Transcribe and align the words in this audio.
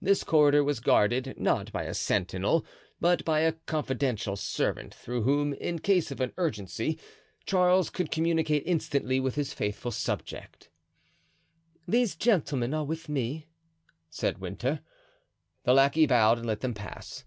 This 0.00 0.24
corridor 0.24 0.64
was 0.64 0.80
guarded, 0.80 1.34
not 1.36 1.70
by 1.70 1.82
a 1.82 1.92
sentinel, 1.92 2.64
but 2.98 3.22
by 3.26 3.40
a 3.40 3.52
confidential 3.52 4.34
servant, 4.34 4.94
through 4.94 5.24
whom, 5.24 5.52
in 5.52 5.80
case 5.80 6.10
of 6.10 6.22
urgency, 6.38 6.98
Charles 7.44 7.90
could 7.90 8.10
communicate 8.10 8.62
instantly 8.64 9.20
with 9.20 9.34
his 9.34 9.52
faithful 9.52 9.90
subject. 9.90 10.70
"These 11.86 12.16
gentlemen 12.16 12.72
are 12.72 12.86
with 12.86 13.10
me," 13.10 13.48
said 14.08 14.38
Winter. 14.38 14.80
The 15.64 15.74
lackey 15.74 16.06
bowed 16.06 16.38
and 16.38 16.46
let 16.46 16.60
them 16.60 16.72
pass. 16.72 17.24